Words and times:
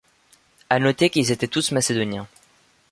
A 0.71 0.79
noter 0.79 1.11
qu'ils 1.11 1.31
étaient 1.31 1.47
tous 1.47 1.71
macédoniens. 1.73 2.27